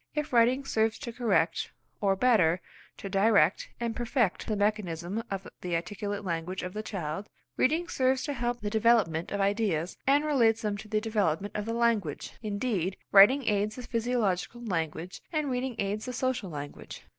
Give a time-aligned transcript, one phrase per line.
[0.15, 2.59] If writing serves to correct, or better,
[2.97, 8.23] to direct and perfect the mechanism of the articulate language of the child, reading serves
[8.23, 12.31] to help the development of ideas, and relates them to the development of the language.
[12.41, 17.03] Indeed writing aids the physiological language and reading aids the social language.